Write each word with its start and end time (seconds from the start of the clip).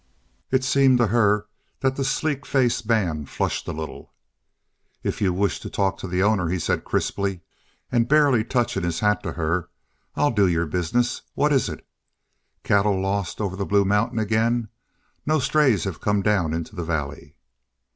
It 0.49 0.63
seemed 0.63 0.97
to 0.97 1.05
her 1.05 1.45
that 1.81 1.95
the 1.95 2.03
sleek 2.03 2.43
faced 2.47 2.87
man 2.89 3.27
flushed 3.27 3.67
a 3.67 3.71
little. 3.71 4.11
"If 5.03 5.21
you 5.21 5.31
wish 5.31 5.59
to 5.59 5.69
talk 5.69 5.99
to 5.99 6.07
the 6.07 6.23
owner," 6.23 6.47
he 6.49 6.57
said 6.57 6.83
crisply, 6.83 7.41
and 7.91 8.07
barely 8.09 8.43
touching 8.43 8.81
his 8.81 9.01
hat 9.01 9.21
to 9.21 9.33
her, 9.33 9.69
"I'll 10.15 10.31
do 10.31 10.47
your 10.47 10.65
business. 10.65 11.21
What 11.35 11.53
is 11.53 11.69
it? 11.69 11.85
Cattle 12.63 12.99
lost 12.99 13.39
over 13.39 13.55
the 13.55 13.63
Blue 13.63 13.85
Mountains 13.85 14.23
again? 14.23 14.69
No 15.23 15.37
strays 15.37 15.83
have 15.83 16.01
come 16.01 16.23
down 16.23 16.51
into 16.51 16.75
the 16.75 16.83
valley." 16.83 17.35